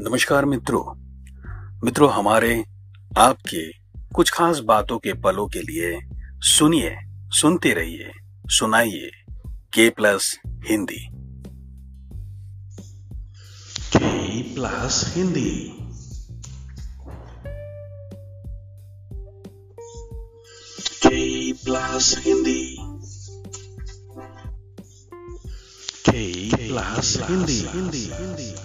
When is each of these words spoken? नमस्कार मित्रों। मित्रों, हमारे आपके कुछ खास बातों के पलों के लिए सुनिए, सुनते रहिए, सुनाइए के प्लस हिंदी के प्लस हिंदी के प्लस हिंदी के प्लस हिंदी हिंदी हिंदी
नमस्कार 0.00 0.44
मित्रों। 0.44 0.94
मित्रों, 1.84 2.12
हमारे 2.12 2.64
आपके 3.18 3.72
कुछ 4.14 4.30
खास 4.30 4.58
बातों 4.58 4.98
के 4.98 5.12
पलों 5.12 5.46
के 5.46 5.58
लिए 5.58 6.00
सुनिए, 6.40 6.96
सुनते 7.30 7.72
रहिए, 7.72 8.10
सुनाइए 8.46 9.10
के 9.74 9.90
प्लस 9.90 10.40
हिंदी 10.46 11.08
के 13.96 14.54
प्लस 14.54 15.12
हिंदी 15.16 15.78
के 21.06 21.52
प्लस 21.52 22.22
हिंदी 22.26 22.76
के 26.08 26.56
प्लस 26.68 27.18
हिंदी 27.30 27.58
हिंदी 27.60 28.10
हिंदी 28.14 28.61